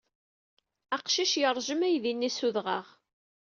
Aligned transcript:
Aqcic 0.95 1.33
yeṛjem 1.41 1.81
aydi-nni 1.87 2.31
s 2.37 2.39
udɣaɣ. 2.47 2.85